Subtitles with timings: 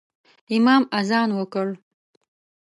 [0.55, 1.67] امام اذان وکړ